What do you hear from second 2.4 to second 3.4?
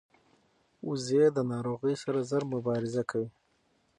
مبارزه کوي